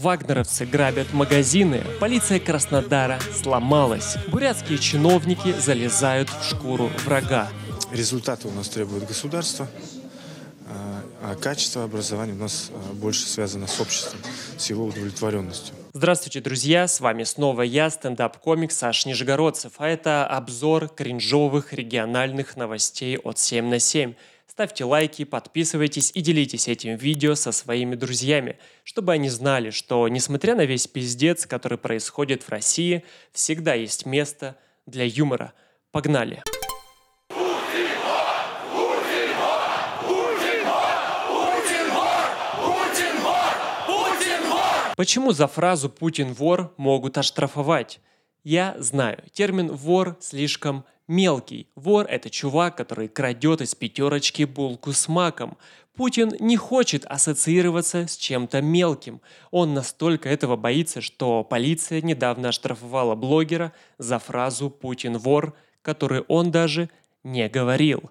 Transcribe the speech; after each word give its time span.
Вагнеровцы 0.00 0.64
грабят 0.64 1.12
магазины, 1.12 1.84
полиция 2.00 2.40
Краснодара 2.40 3.20
сломалась. 3.34 4.16
Бурятские 4.28 4.78
чиновники 4.78 5.52
залезают 5.52 6.30
в 6.30 6.42
шкуру 6.42 6.90
врага. 7.04 7.50
Результаты 7.92 8.48
у 8.48 8.50
нас 8.50 8.70
требует 8.70 9.06
государство, 9.06 9.68
а, 10.70 11.02
а 11.22 11.34
качество 11.34 11.84
образования 11.84 12.32
у 12.32 12.36
нас 12.36 12.70
а, 12.72 12.94
больше 12.94 13.26
связано 13.26 13.66
с 13.66 13.78
обществом, 13.78 14.18
с 14.56 14.70
его 14.70 14.86
удовлетворенностью. 14.86 15.74
Здравствуйте, 15.92 16.40
друзья! 16.40 16.88
С 16.88 17.00
вами 17.00 17.24
снова 17.24 17.60
я, 17.60 17.90
стендап-комик 17.90 18.72
Саш 18.72 19.04
Нижегородцев, 19.04 19.72
а 19.76 19.86
это 19.86 20.26
обзор 20.26 20.88
кринжовых 20.88 21.74
региональных 21.74 22.56
новостей 22.56 23.18
от 23.18 23.38
7 23.38 23.68
на 23.68 23.78
7. 23.78 24.14
Ставьте 24.50 24.84
лайки, 24.84 25.24
подписывайтесь 25.24 26.10
и 26.12 26.20
делитесь 26.20 26.66
этим 26.66 26.96
видео 26.96 27.36
со 27.36 27.52
своими 27.52 27.94
друзьями, 27.94 28.58
чтобы 28.82 29.12
они 29.12 29.28
знали, 29.28 29.70
что, 29.70 30.08
несмотря 30.08 30.56
на 30.56 30.64
весь 30.64 30.88
пиздец, 30.88 31.46
который 31.46 31.78
происходит 31.78 32.42
в 32.42 32.48
России, 32.48 33.04
всегда 33.30 33.74
есть 33.74 34.06
место 34.06 34.56
для 34.86 35.04
юмора. 35.04 35.52
Погнали! 35.92 36.42
Почему 44.96 45.30
за 45.30 45.46
фразу 45.46 45.88
«Путин 45.88 46.32
вор» 46.32 46.74
могут 46.76 47.18
оштрафовать? 47.18 48.00
Я 48.42 48.74
знаю, 48.80 49.22
термин 49.32 49.70
«вор» 49.70 50.16
слишком 50.20 50.84
мелкий. 51.10 51.66
Вор– 51.74 52.06
это 52.08 52.30
чувак, 52.30 52.76
который 52.76 53.08
крадет 53.08 53.60
из 53.60 53.74
пятерочки 53.74 54.44
булку 54.44 54.92
с 54.92 55.08
маком. 55.08 55.58
Путин 55.96 56.32
не 56.38 56.56
хочет 56.56 57.04
ассоциироваться 57.04 58.06
с 58.06 58.16
чем-то 58.16 58.62
мелким. 58.62 59.20
Он 59.50 59.74
настолько 59.74 60.28
этого 60.28 60.56
боится, 60.56 61.00
что 61.00 61.44
полиция 61.44 62.00
недавно 62.00 62.48
оштрафовала 62.48 63.16
блогера 63.16 63.72
за 63.98 64.18
фразу 64.18 64.70
«Путин 64.70 65.18
вор», 65.18 65.54
которую 65.82 66.24
он 66.28 66.50
даже 66.50 66.88
не 67.24 67.48
говорил. 67.48 68.10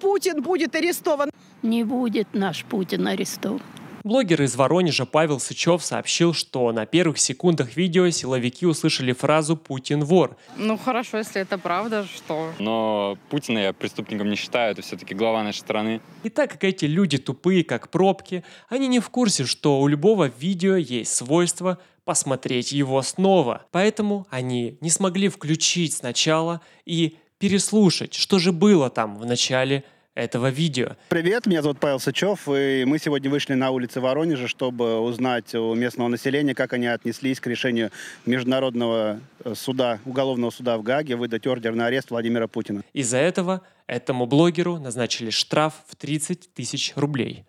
Путин 0.00 0.42
будет 0.42 0.74
арестован. 0.74 1.30
Не 1.62 1.84
будет 1.84 2.34
наш 2.34 2.64
Путин 2.64 3.06
арестован. 3.06 3.62
Блогер 4.04 4.42
из 4.42 4.54
Воронежа 4.54 5.06
Павел 5.06 5.40
Сычев 5.40 5.82
сообщил, 5.82 6.34
что 6.34 6.70
на 6.72 6.84
первых 6.84 7.18
секундах 7.18 7.74
видео 7.74 8.10
силовики 8.10 8.66
услышали 8.66 9.14
фразу 9.14 9.56
«Путин 9.56 10.04
вор». 10.04 10.36
Ну 10.58 10.76
хорошо, 10.76 11.16
если 11.16 11.40
это 11.40 11.56
правда, 11.56 12.06
что... 12.14 12.52
Но 12.58 13.16
Путина 13.30 13.60
я 13.60 13.72
преступником 13.72 14.28
не 14.28 14.36
считаю, 14.36 14.72
это 14.72 14.82
все-таки 14.82 15.14
глава 15.14 15.42
нашей 15.42 15.60
страны. 15.60 16.02
И 16.22 16.28
так 16.28 16.52
как 16.52 16.64
эти 16.64 16.84
люди 16.84 17.16
тупые, 17.16 17.64
как 17.64 17.88
пробки, 17.88 18.44
они 18.68 18.88
не 18.88 19.00
в 19.00 19.08
курсе, 19.08 19.46
что 19.46 19.80
у 19.80 19.88
любого 19.88 20.30
видео 20.38 20.76
есть 20.76 21.16
свойство 21.16 21.78
посмотреть 22.04 22.72
его 22.72 23.00
снова. 23.00 23.64
Поэтому 23.70 24.26
они 24.28 24.76
не 24.82 24.90
смогли 24.90 25.30
включить 25.30 25.94
сначала 25.94 26.60
и 26.84 27.16
переслушать, 27.38 28.12
что 28.12 28.38
же 28.38 28.52
было 28.52 28.90
там 28.90 29.16
в 29.16 29.24
начале 29.24 29.84
этого 30.14 30.48
видео. 30.48 30.96
Привет, 31.08 31.46
меня 31.46 31.60
зовут 31.62 31.80
Павел 31.80 31.98
Сычев, 31.98 32.48
и 32.48 32.84
мы 32.86 32.98
сегодня 32.98 33.28
вышли 33.28 33.54
на 33.54 33.70
улицы 33.70 34.00
Воронежа, 34.00 34.46
чтобы 34.46 35.00
узнать 35.00 35.54
у 35.54 35.74
местного 35.74 36.08
населения, 36.08 36.54
как 36.54 36.72
они 36.72 36.86
отнеслись 36.86 37.40
к 37.40 37.46
решению 37.48 37.90
Международного 38.24 39.20
э, 39.44 39.54
суда, 39.56 39.98
уголовного 40.04 40.50
суда 40.50 40.78
в 40.78 40.82
Гаге 40.82 41.16
выдать 41.16 41.46
ордер 41.46 41.74
на 41.74 41.86
арест 41.86 42.10
Владимира 42.10 42.46
Путина. 42.46 42.84
Из-за 42.92 43.16
этого 43.16 43.62
этому 43.88 44.26
блогеру 44.26 44.78
назначили 44.78 45.30
штраф 45.30 45.74
в 45.88 45.96
30 45.96 46.54
тысяч 46.54 46.92
рублей. 46.94 47.44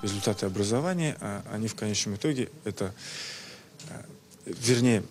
Результаты 0.00 0.46
образования, 0.46 1.16
а, 1.20 1.42
они 1.52 1.66
в 1.66 1.74
конечном 1.74 2.14
итоге 2.14 2.50
это, 2.64 2.94
э, 3.90 4.02
вернее, 4.46 5.02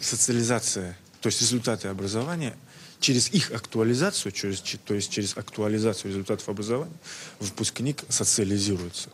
социализация, 0.00 0.96
то 1.20 1.26
есть 1.26 1.42
результаты 1.42 1.88
образования– 1.88 2.54
через 3.02 3.30
их 3.32 3.50
актуализацию, 3.50 4.32
через, 4.32 4.60
то 4.60 4.94
есть 4.94 5.10
через 5.10 5.36
актуализацию 5.36 6.10
результатов 6.10 6.48
образования, 6.48 6.96
выпускник 7.40 8.04
социализируется. 8.08 9.10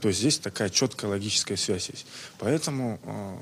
То 0.00 0.08
есть 0.08 0.20
здесь 0.20 0.38
такая 0.38 0.70
четкая 0.70 1.10
логическая 1.10 1.56
связь 1.56 1.90
есть. 1.90 2.06
Поэтому 2.38 2.98
э, 3.04 3.36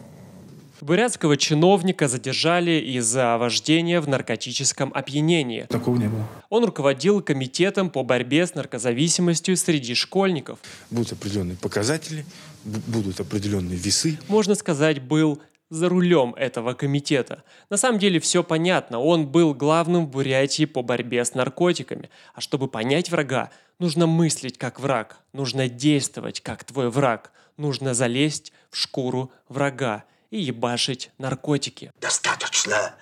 Бурятского 0.80 1.36
чиновника 1.36 2.08
задержали 2.08 2.80
из-за 2.98 3.36
вождения 3.38 4.00
в 4.00 4.08
наркотическом 4.08 4.92
опьянении. 4.94 5.62
Такого 5.68 5.96
не 5.96 6.08
было. 6.08 6.26
Он 6.48 6.64
руководил 6.64 7.20
комитетом 7.22 7.90
по 7.90 8.02
борьбе 8.02 8.46
с 8.46 8.54
наркозависимостью 8.54 9.56
среди 9.56 9.94
школьников. 9.94 10.58
Будут 10.90 11.12
определенные 11.12 11.56
показатели, 11.56 12.24
будут 12.64 13.20
определенные 13.20 13.76
весы. 13.76 14.18
Можно 14.28 14.54
сказать, 14.54 15.02
был 15.02 15.40
за 15.70 15.88
рулем 15.88 16.34
этого 16.34 16.74
комитета. 16.74 17.44
На 17.70 17.76
самом 17.76 17.98
деле 17.98 18.20
все 18.20 18.42
понятно, 18.42 18.98
он 18.98 19.26
был 19.26 19.54
главным 19.54 20.06
в 20.06 20.10
Бурятии 20.10 20.66
по 20.66 20.82
борьбе 20.82 21.24
с 21.24 21.34
наркотиками. 21.34 22.10
А 22.34 22.40
чтобы 22.40 22.68
понять 22.68 23.10
врага, 23.10 23.50
нужно 23.78 24.06
мыслить 24.06 24.58
как 24.58 24.80
враг, 24.80 25.18
нужно 25.32 25.68
действовать 25.68 26.40
как 26.40 26.64
твой 26.64 26.90
враг, 26.90 27.32
нужно 27.56 27.94
залезть 27.94 28.52
в 28.70 28.76
шкуру 28.76 29.32
врага 29.48 30.04
и 30.30 30.40
ебашить 30.40 31.10
наркотики. 31.18 31.92
Достаточно 32.00 32.94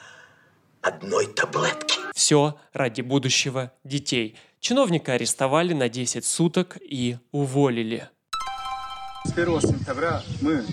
одной 0.82 1.26
таблетки. 1.26 1.98
Все 2.14 2.58
ради 2.72 3.00
будущего 3.00 3.72
детей. 3.84 4.36
Чиновника 4.60 5.12
арестовали 5.12 5.72
на 5.72 5.88
10 5.88 6.24
суток 6.24 6.76
и 6.80 7.18
уволили. 7.32 8.08
С 9.24 9.32
1 9.32 9.60
сентября 9.60 10.22
мы 10.40 10.64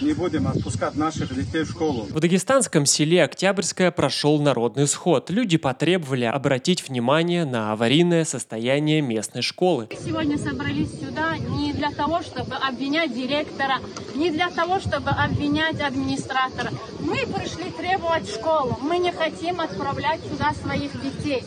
не 0.00 0.12
будем 0.12 0.46
отпускать 0.46 0.94
наших 0.96 1.34
детей 1.34 1.64
в 1.64 1.70
школу. 1.70 2.06
В 2.10 2.20
дагестанском 2.20 2.86
селе 2.86 3.24
Октябрьское 3.24 3.90
прошел 3.90 4.40
народный 4.40 4.86
сход. 4.86 5.30
Люди 5.30 5.56
потребовали 5.56 6.24
обратить 6.24 6.88
внимание 6.88 7.44
на 7.44 7.72
аварийное 7.72 8.24
состояние 8.24 9.00
местной 9.00 9.42
школы. 9.42 9.88
Сегодня 10.04 10.38
собрались 10.38 10.90
сюда 10.92 11.36
не 11.38 11.72
для 11.72 11.90
того, 11.90 12.22
чтобы 12.22 12.56
обвинять 12.56 13.14
директора, 13.14 13.78
не 14.14 14.30
для 14.30 14.50
того, 14.50 14.80
чтобы 14.80 15.10
обвинять 15.10 15.80
администратора. 15.80 16.70
Мы 17.00 17.18
пришли 17.26 17.70
требовать 17.70 18.28
школу. 18.28 18.78
Мы 18.80 18.98
не 18.98 19.12
хотим 19.12 19.60
отправлять 19.60 20.20
сюда 20.22 20.52
своих 20.62 20.92
детей 21.02 21.42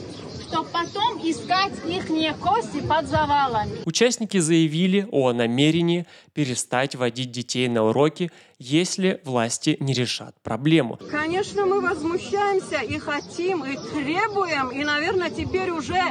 чтобы 0.47 0.69
потом 0.69 1.17
искать 1.19 1.73
их 1.85 2.07
кости 2.39 2.81
под 2.87 3.07
завалами. 3.07 3.71
Участники 3.85 4.37
заявили 4.39 5.07
о 5.11 5.33
намерении 5.33 6.05
перестать 6.33 6.95
водить 6.95 7.31
детей 7.31 7.67
на 7.67 7.85
уроки, 7.85 8.31
если 8.59 9.21
власти 9.23 9.77
не 9.79 9.93
решат 9.93 10.35
проблему. 10.41 10.99
Конечно, 11.11 11.65
мы 11.65 11.81
возмущаемся 11.81 12.79
и 12.79 12.97
хотим, 12.97 13.65
и 13.65 13.75
требуем, 13.75 14.69
и, 14.69 14.83
наверное, 14.83 15.29
теперь 15.29 15.71
уже 15.71 16.01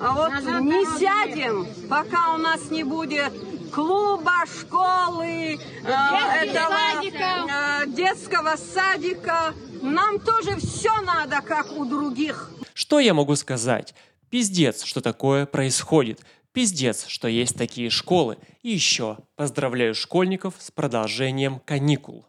а 0.00 0.12
вот 0.12 0.32
не 0.62 0.98
сядем, 0.98 1.66
пока 1.88 2.34
у 2.34 2.38
нас 2.38 2.70
не 2.70 2.84
будет 2.84 3.32
клуба, 3.72 4.44
школы, 4.46 5.26
э, 5.26 5.58
этого, 5.84 6.76
садика. 6.94 7.46
Э, 7.48 7.86
детского 7.86 8.56
садика. 8.56 9.54
Нам 9.82 10.18
тоже 10.18 10.56
все 10.56 10.92
надо, 11.02 11.42
как 11.42 11.70
у 11.72 11.84
других. 11.84 12.50
Что 12.86 13.00
я 13.00 13.14
могу 13.14 13.34
сказать? 13.34 13.96
Пиздец, 14.30 14.84
что 14.84 15.00
такое 15.00 15.44
происходит. 15.44 16.20
Пиздец, 16.52 17.06
что 17.08 17.26
есть 17.26 17.58
такие 17.58 17.90
школы. 17.90 18.38
И 18.62 18.70
еще 18.70 19.18
поздравляю 19.34 19.92
школьников 19.92 20.54
с 20.60 20.70
продолжением 20.70 21.60
каникул. 21.64 22.26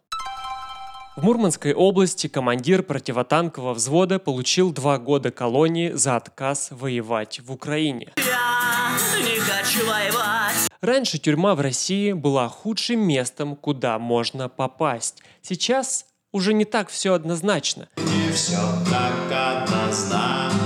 В 1.15 1.23
Мурманской 1.23 1.75
области 1.75 2.25
командир 2.25 2.81
противотанкового 2.81 3.75
взвода 3.75 4.17
получил 4.17 4.71
два 4.71 4.97
года 4.97 5.29
колонии 5.29 5.91
за 5.91 6.15
отказ 6.15 6.69
воевать 6.71 7.39
в 7.39 7.51
Украине. 7.51 8.13
Я 8.17 8.97
не 9.19 9.39
хочу 9.39 9.85
воевать. 9.85 10.55
Раньше 10.81 11.19
тюрьма 11.19 11.53
в 11.53 11.61
России 11.61 12.13
была 12.13 12.49
худшим 12.49 13.01
местом, 13.01 13.55
куда 13.55 13.99
можно 13.99 14.49
попасть. 14.49 15.21
Сейчас 15.43 16.07
уже 16.31 16.53
не 16.53 16.65
так 16.65 16.89
все 16.89 17.13
однозначно. 17.13 17.89
Не 17.97 18.26
все 18.37 18.59
так 18.87 19.65
однозначно. 19.65 20.61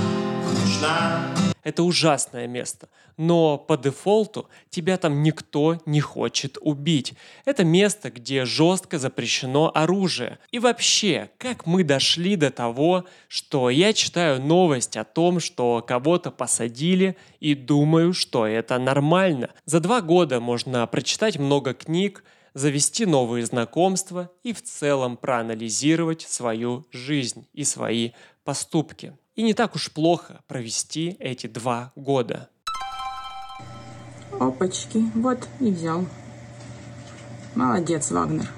Это 1.64 1.84
ужасное 1.84 2.46
место. 2.46 2.90
Но 3.16 3.56
по 3.56 3.78
дефолту 3.78 4.50
тебя 4.68 4.98
там 4.98 5.22
никто 5.22 5.80
не 5.86 6.02
хочет 6.02 6.58
убить. 6.60 7.14
Это 7.46 7.64
место, 7.64 8.10
где 8.10 8.44
жестко 8.44 8.98
запрещено 8.98 9.70
оружие. 9.74 10.38
И 10.50 10.58
вообще, 10.58 11.30
как 11.38 11.64
мы 11.64 11.82
дошли 11.82 12.36
до 12.36 12.50
того, 12.50 13.06
что 13.26 13.70
я 13.70 13.94
читаю 13.94 14.42
новость 14.42 14.98
о 14.98 15.04
том, 15.04 15.40
что 15.40 15.82
кого-то 15.86 16.30
посадили 16.30 17.16
и 17.40 17.54
думаю, 17.54 18.12
что 18.12 18.46
это 18.46 18.78
нормально. 18.78 19.48
За 19.64 19.80
два 19.80 20.02
года 20.02 20.40
можно 20.40 20.86
прочитать 20.86 21.38
много 21.38 21.72
книг, 21.72 22.22
завести 22.54 23.06
новые 23.06 23.46
знакомства 23.46 24.30
и 24.42 24.52
в 24.52 24.62
целом 24.62 25.16
проанализировать 25.16 26.22
свою 26.22 26.86
жизнь 26.90 27.46
и 27.52 27.64
свои 27.64 28.10
поступки. 28.44 29.16
И 29.34 29.42
не 29.42 29.54
так 29.54 29.74
уж 29.74 29.90
плохо 29.90 30.42
провести 30.46 31.16
эти 31.18 31.46
два 31.46 31.92
года. 31.96 32.50
Опачки, 34.38 35.04
вот 35.14 35.48
и 35.60 35.70
взял. 35.70 36.06
Молодец, 37.54 38.10
Вагнер. 38.10 38.48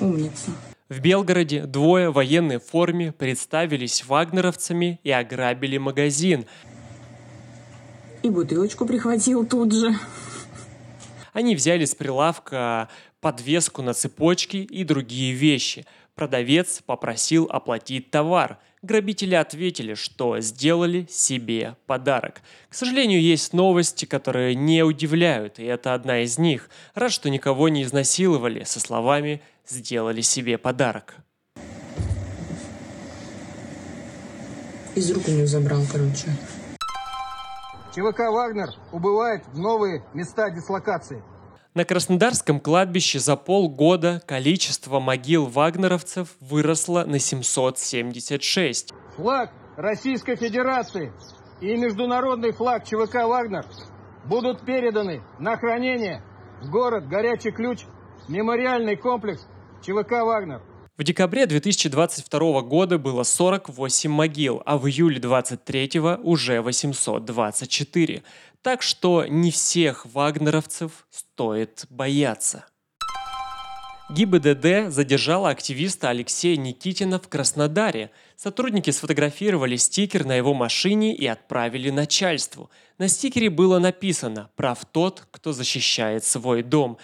Умница. 0.00 0.50
В 0.88 1.00
Белгороде 1.00 1.66
двое 1.66 2.10
в 2.10 2.14
военной 2.14 2.58
форме 2.58 3.12
представились 3.12 4.04
вагнеровцами 4.06 5.00
и 5.02 5.10
ограбили 5.10 5.78
магазин. 5.78 6.46
И 8.22 8.30
бутылочку 8.30 8.86
прихватил 8.86 9.44
тут 9.44 9.72
же. 9.72 9.96
Они 11.36 11.54
взяли 11.54 11.84
с 11.84 11.94
прилавка 11.94 12.88
подвеску 13.20 13.82
на 13.82 13.92
цепочке 13.92 14.60
и 14.60 14.84
другие 14.84 15.34
вещи. 15.34 15.84
Продавец 16.14 16.80
попросил 16.86 17.46
оплатить 17.52 18.10
товар. 18.10 18.56
Грабители 18.80 19.34
ответили, 19.34 19.92
что 19.92 20.40
сделали 20.40 21.06
себе 21.10 21.76
подарок. 21.86 22.40
К 22.70 22.74
сожалению, 22.74 23.20
есть 23.20 23.52
новости, 23.52 24.06
которые 24.06 24.54
не 24.54 24.82
удивляют, 24.82 25.58
и 25.58 25.64
это 25.66 25.92
одна 25.92 26.20
из 26.20 26.38
них. 26.38 26.70
Рад, 26.94 27.12
что 27.12 27.28
никого 27.28 27.68
не 27.68 27.82
изнасиловали, 27.82 28.64
со 28.64 28.80
словами 28.80 29.42
«сделали 29.68 30.22
себе 30.22 30.56
подарок». 30.56 31.16
Из 34.94 35.10
рук 35.10 35.28
у 35.28 35.30
нее 35.30 35.46
забрал, 35.46 35.82
короче. 35.92 36.28
ЧВК 37.96 38.28
«Вагнер» 38.30 38.68
убывает 38.92 39.42
в 39.46 39.58
новые 39.58 40.04
места 40.12 40.50
дислокации. 40.50 41.22
На 41.72 41.86
Краснодарском 41.86 42.60
кладбище 42.60 43.18
за 43.18 43.36
полгода 43.36 44.22
количество 44.26 45.00
могил 45.00 45.46
вагнеровцев 45.46 46.36
выросло 46.40 47.04
на 47.06 47.18
776. 47.18 48.92
Флаг 49.16 49.50
Российской 49.78 50.36
Федерации 50.36 51.10
и 51.62 51.74
международный 51.78 52.52
флаг 52.52 52.84
ЧВК 52.84 53.24
«Вагнер» 53.24 53.64
будут 54.26 54.66
переданы 54.66 55.22
на 55.38 55.56
хранение 55.56 56.22
в 56.60 56.68
город 56.68 57.08
Горячий 57.08 57.50
Ключ, 57.50 57.86
мемориальный 58.28 58.96
комплекс 58.96 59.46
ЧВК 59.80 60.22
«Вагнер». 60.22 60.60
В 60.96 61.04
декабре 61.04 61.44
2022 61.44 62.62
года 62.62 62.96
было 62.96 63.22
48 63.22 64.10
могил, 64.10 64.62
а 64.64 64.78
в 64.78 64.88
июле 64.88 65.20
2023 65.20 66.00
уже 66.22 66.62
824. 66.62 68.22
Так 68.62 68.80
что 68.80 69.26
не 69.26 69.50
всех 69.50 70.06
вагнеровцев 70.06 71.06
стоит 71.10 71.84
бояться. 71.90 72.64
ГИБДД 74.08 74.90
задержала 74.90 75.50
активиста 75.50 76.08
Алексея 76.08 76.56
Никитина 76.56 77.18
в 77.18 77.28
Краснодаре. 77.28 78.10
Сотрудники 78.36 78.90
сфотографировали 78.90 79.76
стикер 79.76 80.24
на 80.24 80.34
его 80.34 80.54
машине 80.54 81.14
и 81.14 81.26
отправили 81.26 81.90
начальству. 81.90 82.70
На 82.96 83.08
стикере 83.08 83.50
было 83.50 83.78
написано 83.78 84.48
«Прав 84.56 84.82
тот, 84.86 85.26
кто 85.30 85.52
защищает 85.52 86.24
свой 86.24 86.62
дом». 86.62 86.96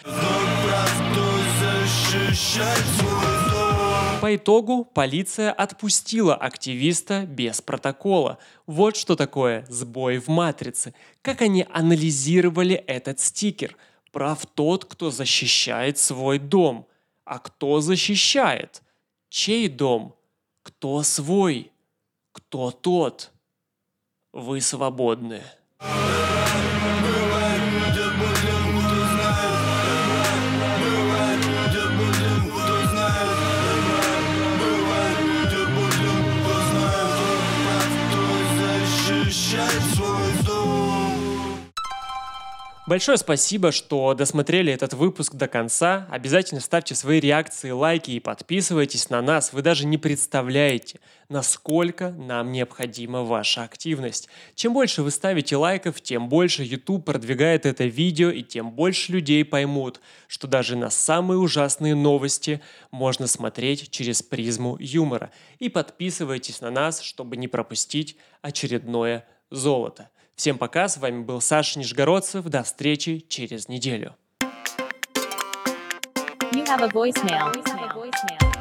По 4.23 4.37
итогу 4.37 4.85
полиция 4.85 5.51
отпустила 5.51 6.37
активиста 6.37 7.27
без 7.27 7.61
протокола. 7.61 8.39
Вот 8.69 8.95
что 8.95 9.17
такое 9.17 9.67
сбой 9.69 10.19
в 10.19 10.29
матрице. 10.29 10.95
Как 11.23 11.43
они 11.43 11.67
анализировали 11.69 12.77
этот 12.77 13.19
стикер. 13.19 13.77
Прав 14.13 14.47
тот, 14.47 14.85
кто 14.85 15.11
защищает 15.11 15.99
свой 15.99 16.39
дом. 16.39 16.87
А 17.25 17.41
кто 17.41 17.81
защищает? 17.81 18.83
Чей 19.29 19.67
дом? 19.67 20.15
Кто 20.63 21.03
свой? 21.03 21.73
Кто 22.31 22.71
тот? 22.71 23.33
Вы 24.33 24.61
свободны. 24.61 25.43
Большое 42.93 43.17
спасибо, 43.17 43.73
что 43.73 44.13
досмотрели 44.13 44.73
этот 44.73 44.93
выпуск 44.93 45.35
до 45.35 45.49
конца. 45.49 46.07
Обязательно 46.11 46.61
ставьте 46.61 46.95
свои 46.95 47.21
реакции, 47.21 47.71
лайки 47.71 48.11
и 48.11 48.21
подписывайтесь 48.21 49.09
на 49.09 49.23
нас. 49.23 49.53
Вы 49.53 49.63
даже 49.63 49.87
не 49.87 49.99
представляете, 49.99 51.01
насколько 51.29 52.11
нам 52.11 52.53
необходима 52.53 53.23
ваша 53.23 53.63
активность. 53.63 54.29
Чем 54.57 54.75
больше 54.75 55.03
вы 55.03 55.11
ставите 55.11 55.57
лайков, 55.57 56.01
тем 56.01 56.29
больше 56.29 56.65
YouTube 56.65 57.05
продвигает 57.05 57.67
это 57.67 57.85
видео 57.85 58.31
и 58.31 58.43
тем 58.43 58.73
больше 58.73 59.13
людей 59.13 59.45
поймут, 59.45 60.01
что 60.27 60.47
даже 60.47 60.77
на 60.77 60.91
самые 60.91 61.39
ужасные 61.39 61.95
новости 61.95 62.61
можно 62.91 63.27
смотреть 63.27 63.91
через 63.91 64.23
призму 64.23 64.77
юмора. 64.81 65.31
И 65.61 65.69
подписывайтесь 65.69 66.61
на 66.61 66.71
нас, 66.71 67.01
чтобы 67.01 67.37
не 67.39 67.49
пропустить 67.49 68.17
очередное 68.43 69.25
золото. 69.53 70.09
Всем 70.35 70.59
пока, 70.59 70.89
с 70.89 70.97
вами 70.97 71.23
был 71.23 71.41
Саша 71.41 71.79
Нижегородцев, 71.79 72.45
до 72.45 72.63
встречи 72.63 73.25
через 73.29 73.69
неделю. 73.69 74.17
You 76.53 76.67
have 76.67 76.83
a 76.83 76.89
voicemail. 76.89 77.53
You 77.55 77.63
have 77.65 77.81
a 77.81 77.95
voicemail. 77.95 78.52